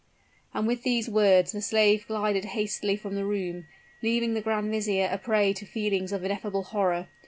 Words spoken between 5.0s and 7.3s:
a prey to feelings of ineffable horror.